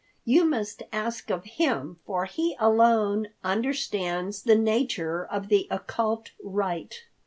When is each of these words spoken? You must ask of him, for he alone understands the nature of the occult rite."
You 0.25 0.45
must 0.45 0.81
ask 0.91 1.29
of 1.29 1.45
him, 1.45 1.99
for 2.07 2.25
he 2.25 2.55
alone 2.59 3.27
understands 3.43 4.41
the 4.41 4.55
nature 4.57 5.23
of 5.23 5.47
the 5.47 5.67
occult 5.69 6.31
rite." 6.43 7.03